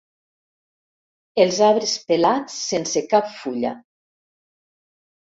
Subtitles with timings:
[1.43, 3.79] Els arbres pelats sense cap fulla.